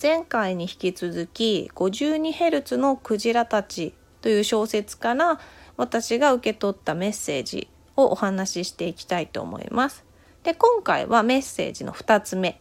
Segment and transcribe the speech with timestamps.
[0.00, 5.40] 前回に引き続き 52Hz のクジラたちという小説から
[5.76, 10.04] 私が受け取ったメッセージをお話ししていきたいと思います。
[10.42, 12.60] で今回はメッセージの2つ目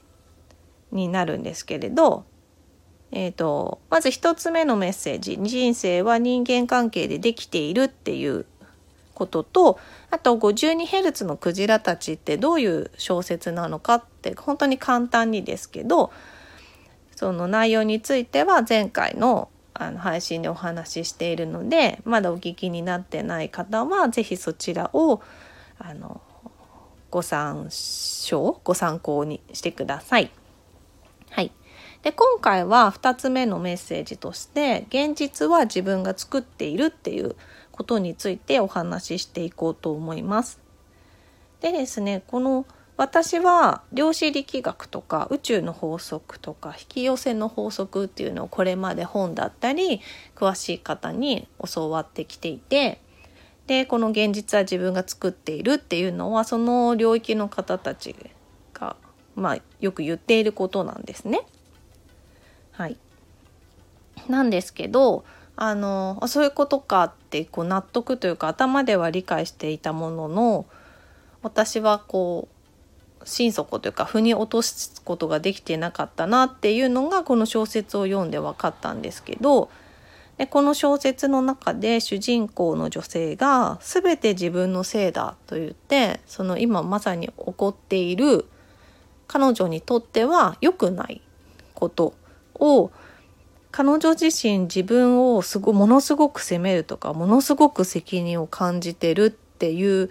[0.92, 2.26] になるんですけれど、
[3.12, 8.46] えーと、まず1つ目のメッセージ「人生は人間関係でできている」っていう
[9.14, 9.80] ことと
[10.10, 16.12] あと 52Hz のクジラたちってどういう小説なのかって本当に簡単にですけど
[17.16, 25.22] その内容については前回のあの配信でお話ししているのでまだお聞きになってない方は是非そちらを
[25.78, 26.22] あの
[27.12, 30.32] ご参照ご参考にしてください。
[31.30, 31.52] はい、
[32.04, 37.36] で今回は2つ目のメッセージとして「現実は自分が作っている」っていう
[37.74, 40.62] ことについてお話ししていこうと思います。
[41.60, 42.66] でですねこの
[42.98, 50.02] 私は量子力学とか宇宙の法則とか引き寄せの法則っていうのをこれまで本だったり
[50.34, 53.02] 詳しい方に教わってきていて
[53.68, 58.16] でこの現実は自分が作っているっていうのはその領域の方たち
[58.74, 58.96] が、
[59.36, 61.42] まあ、よく言っていることなんですね。
[62.72, 62.98] はい、
[64.30, 65.26] なんですけど
[65.58, 70.66] あのそういうことかってこう納得というか頭では理解していたものの
[71.42, 72.55] 私はこう
[73.24, 79.70] 心底というか腑に落とすことができてなかったなっていうのがこの小説を読んで分かったんですけど
[80.38, 88.46] でこの小説の中で主人公の女性が全て自分のせいだと言ってその今まさに起こっている
[89.28, 91.22] 彼女にとっては良くない
[91.74, 92.14] こと
[92.56, 92.92] を
[93.72, 100.10] 彼女自身自分をすごものすごく責めるとかものすごく責任を感じてるっていう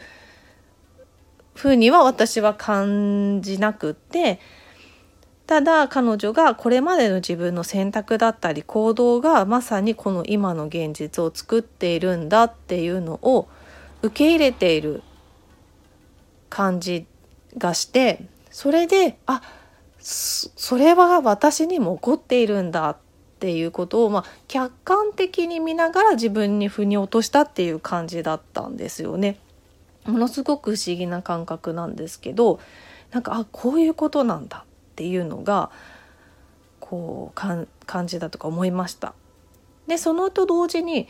[1.55, 4.41] ふうには私は感じなくって
[5.47, 13.49] ただ彼女がこれまでの自分の選択だったり行動がまさにこの今の現実を作っているんだっていうのを
[14.03, 15.03] 受け入れている
[16.49, 17.07] 感じ
[17.59, 19.43] がしてそれであ
[19.99, 22.97] それは私にも起こっているんだっ
[23.41, 29.39] ていうことを、まあ、客観的に見ながら自分に腑に落としたっていう感じだったんですよね。
[30.07, 32.61] ものすごく不思議な感覚なんですけど
[33.11, 35.71] なんかあこういうことなんだっていうのが
[36.81, 37.67] こう感
[38.07, 39.15] じだとか思いました。
[39.87, 41.09] でそのと同時に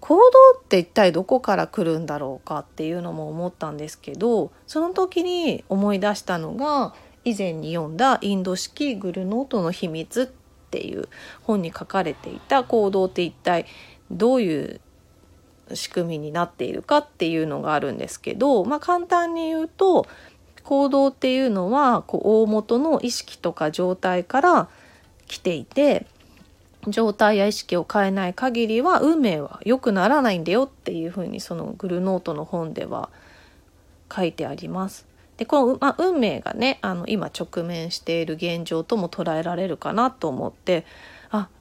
[0.00, 0.22] 行動
[0.58, 6.94] って一体どこから来るんだろうかっていうのも思ったんですけどその時に思い出したのが
[7.24, 10.26] 以前に読んだインド式グルノートの秘密っ
[10.74, 11.08] っていう
[11.42, 13.66] 本に書かれていた行動って一体
[14.10, 14.80] どういう
[15.72, 20.06] 仕組みになっているかっていうのがあるんですけど、まあ、簡単に言うと
[20.62, 24.68] 行動っていうのはこう大元の意識とか状態から
[25.26, 26.06] 来ていて
[26.88, 33.08] 状態や意識を変えない限りは運命は良くならないんだよっていうふうにそのグルノートの本では
[34.14, 35.06] 書いてあります。
[35.36, 40.84] でこの、まあ、運命がねあの今直面している現状とも捉えられるかなと思って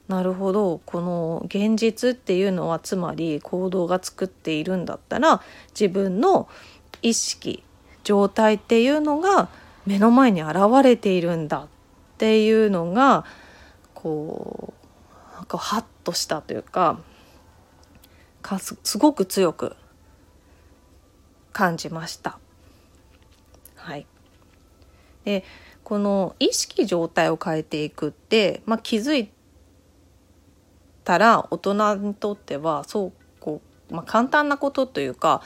[0.07, 6.49] なるほどこの現実っていうのはつまり行動が作っているんだったら自分の
[7.01, 7.63] 意識
[8.03, 9.49] 状態っていうのが
[9.85, 11.67] 目の前に現れているんだっ
[12.17, 13.25] ていうのが
[13.93, 14.73] こ
[15.33, 16.99] うなんかハッとしたというか
[18.41, 19.75] かすすごく強く
[21.53, 22.39] 感じました。
[23.75, 24.05] はい、
[25.23, 25.43] で
[25.83, 29.29] この意識状態を変えていくって、まあ、気づい
[31.03, 35.41] たら大人にとってはそうこう、まあ、簡単なことというか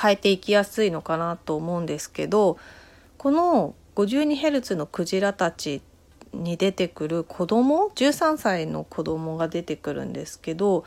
[0.00, 2.58] 変えていきやすいのかなと思うんですけど
[3.16, 5.82] この 52Hz のクジラたち
[6.32, 10.84] に出てくる子供13歳の子供が出てくるんですけど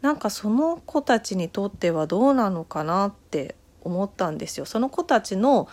[0.00, 4.66] なんかその子たちにとってはどうなのかなって思ったんですよ。
[4.66, 5.68] その子たちの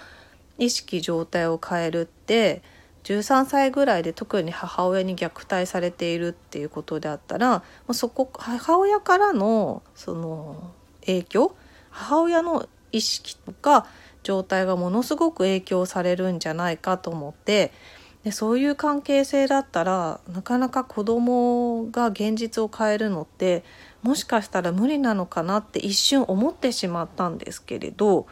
[0.57, 2.61] 意識状態を変えるって
[3.03, 10.71] 13歳ぐらいで特に母親に虐待されているっていうことであったらそこ母親からのその
[11.01, 11.55] 影響
[11.89, 13.87] 母親の意識とか
[14.23, 17.71] 状態がものすごく影響されるんじゃないかと思って
[18.23, 23.63] でそういう関係性だったらなかなか子供が現実を変えるのって
[24.03, 28.27] もしかしたら無理なのかなって一瞬思ってしまったんですけれど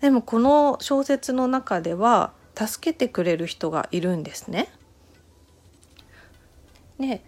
[0.00, 4.68] でもこの小説の中では助けてくれる人がいるんですね。
[6.98, 7.22] で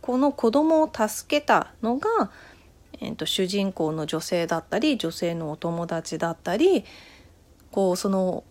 [0.00, 2.30] この子供を助けたのが、
[3.00, 6.84] えーと、主人公の女性だったり女性のお友達だったり
[7.72, 8.44] こうその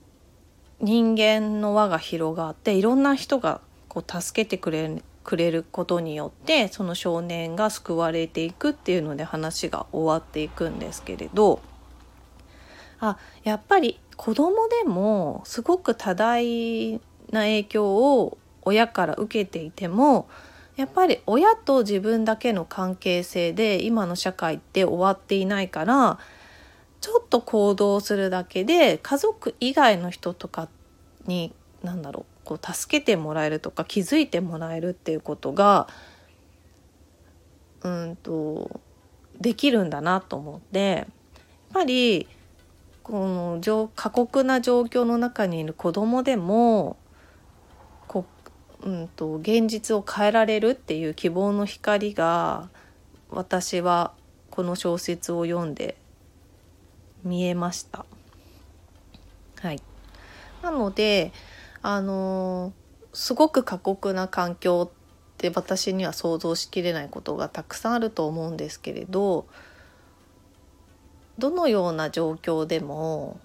[0.82, 11.62] 人間の輪が広がっていろんな人がこう助けてくれくれることによってその少年が救われていくっていうので話が終わっていくんですけれど
[13.00, 16.94] あやっぱり子供でもすごく多大
[17.32, 20.28] な影響を親から受けていても
[20.76, 26.20] やっぱり親と自分だけの関係性で今の社会って終わっていないから
[27.02, 30.68] ちょっと行動するだけで家族以外の人とか
[31.28, 31.54] に
[31.84, 35.88] 何だろうこう助けてもらえるとか気づいてもらえるっていうことが
[37.84, 38.82] うんと
[39.40, 41.06] できるんだなと思ってやっ
[41.74, 42.28] ぱり
[43.06, 43.28] こ
[43.62, 46.98] の過酷な状況の中にいる子供でも
[48.08, 48.26] こ
[48.82, 52.68] うんと現実を変えられるっていう希望の光が
[53.30, 54.14] 私は
[54.50, 55.98] この小説を読んで
[57.24, 58.08] 見えました。
[59.62, 59.80] はい、
[60.64, 61.32] なので
[61.84, 62.74] あの
[63.14, 69.46] すごく過酷な環境って私には想像しきれないことがたくさんあると思うんですけれど
[71.38, 73.40] どのような状況でも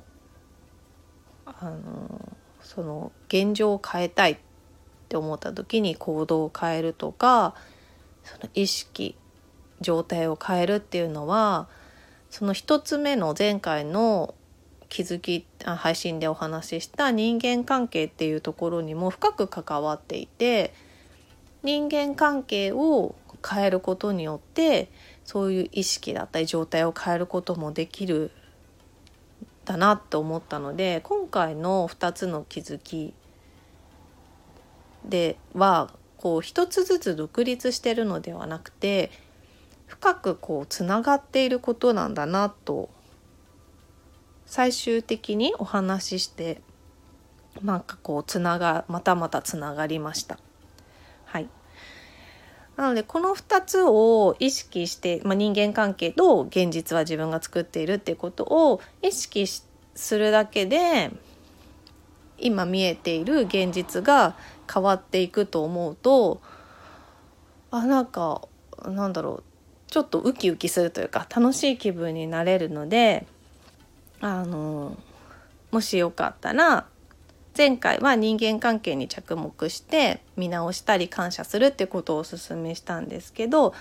[1.44, 4.36] あのその現状を変えたいっ
[5.08, 7.54] て思った時に行動を変えるとか
[8.22, 9.16] その意識
[9.80, 11.68] 状態を変えるっていうのは
[12.30, 14.34] その一つ目の前回の
[14.88, 20.72] 気づき配信でお話しした人間関係っていうところにも深く関わっていて
[21.62, 23.14] 人間関係を
[23.48, 24.88] 変えることによって
[25.30, 28.32] そういう意識だったり状態を変えることもできる
[29.64, 33.14] だなって思ったので今回の2つの気づき
[35.04, 39.12] ではこう一つずつ独立してるのではなくて
[39.86, 42.90] 深くこうつながっていることなんだなと
[44.46, 46.60] 最終的にお話しして
[47.62, 50.40] なんかこうつながまたまたつながりました。
[51.24, 51.48] はい
[52.76, 59.46] なのでこの2つを意識して、まあ、人間関係と現実は自分が作っているっていうことを意識
[59.94, 61.10] するだけで
[62.38, 64.34] 今見えている現実が
[64.72, 66.40] 変わっていくと思うと
[67.70, 68.42] あなんか
[68.86, 69.42] なんだろう
[69.88, 73.26] ちょっとウキウキするというか楽しい気分になれるので
[74.20, 74.96] あの
[75.70, 76.86] もしよかったら
[77.60, 83.74] 前回は人間関係に着目して見直したり感謝するってことをおすすめしたんですけど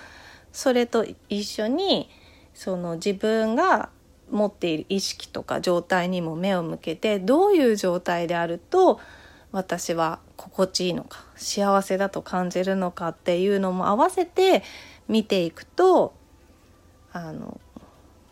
[0.52, 2.10] それと一緒に
[2.54, 3.88] その自分が
[4.30, 9.00] 持っている意識とか状態にも目を向けてどういう状態であると
[9.54, 14.62] 私は心地いいのか幸せだと感じるのかっていうのも合わせて
[15.08, 16.14] 見ていくと
[17.14, 17.62] あの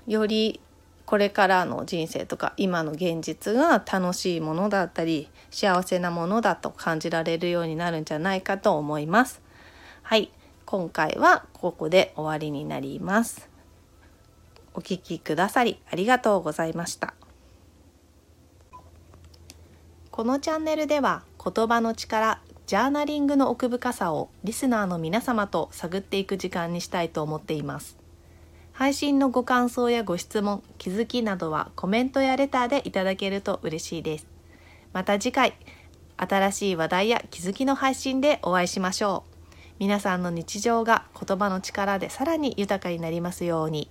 [0.07, 0.59] より
[1.07, 9.41] これからの人生とか今の現実が楽しいものだったり幸せなものだと感じられるようになるんじゃないかと思います。
[10.03, 10.29] はい、
[10.65, 13.49] 今回はここで終わりになります。
[14.73, 17.13] お聴きくださりありがとうございました。
[20.11, 28.06] このチャンネルでは言葉の力ジャーナリングの奥深さをリスナーの皆様と探っていく時間にしたいと思っています。
[28.77, 34.27] 配信のご感想やご質問、気づきなどはコメントやレターでいただけると嬉しいです。
[34.93, 35.55] また次回、
[36.15, 39.55] 新しい話題や気づきの配信でお会いしましょう。
[39.79, 43.89] 皆さんの日常が言葉の力でさらに豊かになりますように。